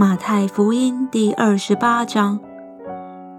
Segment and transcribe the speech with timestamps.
[0.00, 2.38] 马太福音第二十八章，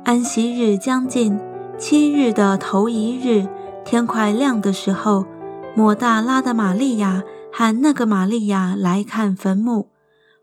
[0.04, 1.40] 安息日将近，
[1.78, 3.48] 七日的头一日，
[3.86, 5.26] 天快亮的时候，
[5.74, 9.88] 抹大拉的玛利亚喊那个玛利亚来看坟墓。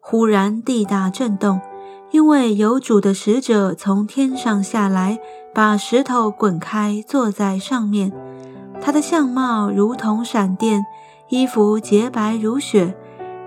[0.00, 1.60] 忽然地大震动，
[2.10, 5.18] 因为有主的使者从天上下来，
[5.52, 8.10] 把石头滚开，坐在上面。
[8.80, 10.82] 他的相貌如同闪电，
[11.28, 12.96] 衣服洁白如雪。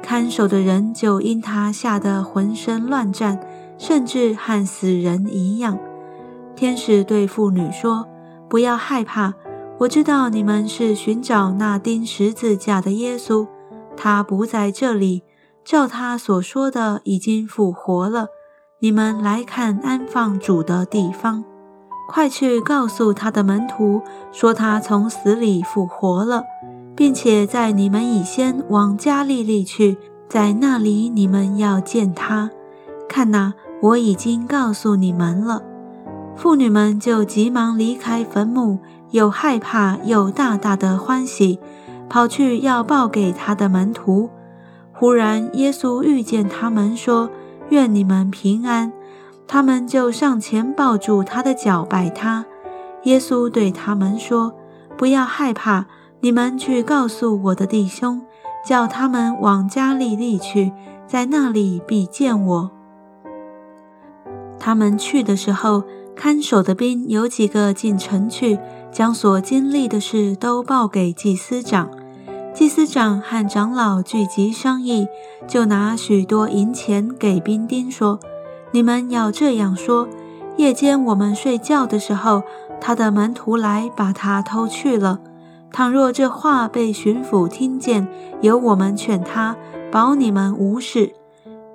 [0.09, 3.39] 看守的人就因他吓得浑身乱颤，
[3.77, 5.77] 甚至和死人一样。
[6.55, 8.07] 天使对妇女说
[8.49, 9.35] ：“不要害怕，
[9.77, 13.47] 我知道你们是寻找那钉十字架的耶稣，
[13.95, 15.21] 他不在这里，
[15.63, 18.29] 照他所说的已经复活了。
[18.79, 21.43] 你们来看安放主的地方，
[22.07, 26.45] 快去告诉他的门徒，说他从死里复活了。”
[26.99, 32.49] 并且在你们以先往加利利去，在那里你们要见他。
[33.07, 35.63] 看哪，我已经告诉你们了。
[36.35, 38.79] 妇女们就急忙离开坟墓，
[39.11, 41.57] 又害怕又大大的欢喜，
[42.09, 44.29] 跑去要报给他的门徒。
[44.91, 47.29] 忽然耶稣遇见他们，说
[47.71, 48.91] ：“愿你们平安。”
[49.47, 52.45] 他们就上前抱住他的脚，拜他。
[53.03, 54.53] 耶稣对他们说
[54.99, 55.85] ：“不要害怕。”
[56.21, 58.21] 你们去告诉我的弟兄，
[58.65, 60.73] 叫他们往加利利去，
[61.07, 62.71] 在那里必见我。
[64.59, 68.59] 他们去的时候，看守的兵有几个进城去，
[68.91, 71.89] 将所经历的事都报给祭司长。
[72.53, 75.07] 祭司长和长老聚集商议，
[75.47, 78.19] 就拿许多银钱给兵丁说
[78.71, 80.09] ：“你们要这样说：
[80.57, 82.43] 夜间我们睡觉的时候，
[82.81, 85.21] 他的门徒来把他偷去了。”
[85.71, 88.07] 倘若这话被巡抚听见，
[88.41, 89.55] 由我们劝他，
[89.91, 91.13] 保你们无事。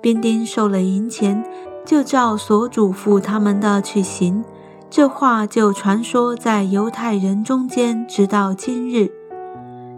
[0.01, 1.43] 兵丁收了银钱，
[1.85, 4.43] 就照所嘱咐他们的去行。
[4.89, 9.09] 这话就传说在犹太人中间，直到今日。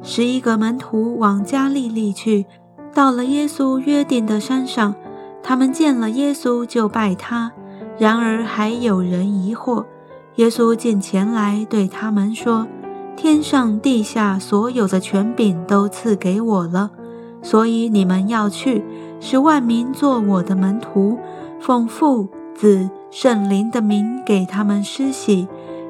[0.02, 2.46] 十一个门徒往加利利去，
[2.94, 4.96] 到了耶稣约定的山上，
[5.44, 7.52] 他们见了耶稣，就拜他。
[7.98, 9.84] 然而还有人疑惑。
[10.36, 12.68] 耶稣进前来，对他们说。
[13.18, 16.92] 天上地下所有的权柄都赐给我了，
[17.42, 18.86] 所以你们要去，
[19.20, 21.18] 使万民做我的门徒，
[21.60, 25.48] 奉父、子、圣灵的名给他们施洗。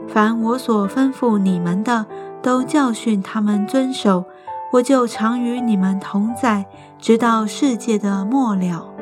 [0.08, 2.06] 凡我所吩咐你们的，
[2.42, 4.24] 都教训他们遵守。
[4.72, 6.66] 我就常与你们同在，
[6.98, 8.97] 直到世界的末了。